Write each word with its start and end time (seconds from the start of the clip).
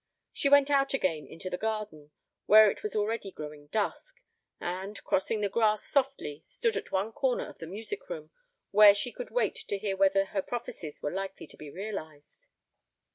She 0.33 0.49
went 0.49 0.71
out 0.71 0.95
again 0.95 1.27
into 1.27 1.51
the 1.51 1.59
garden, 1.59 2.09
where 2.47 2.71
it 2.71 2.81
was 2.81 2.95
already 2.95 3.29
growing 3.31 3.67
dusk, 3.67 4.19
and, 4.59 4.99
crossing 5.03 5.41
the 5.41 5.47
grass 5.47 5.83
softly, 5.85 6.41
stood 6.43 6.75
at 6.75 6.91
one 6.91 7.11
corner 7.11 7.47
of 7.47 7.59
the 7.59 7.67
music 7.67 8.09
room 8.09 8.31
where 8.71 8.95
she 8.95 9.11
could 9.11 9.29
wait 9.29 9.53
to 9.67 9.77
hear 9.77 9.95
whether 9.95 10.25
her 10.25 10.41
prophecies 10.41 11.03
were 11.03 11.13
likely 11.13 11.45
to 11.45 11.55
be 11.55 11.69
realized. 11.69 12.47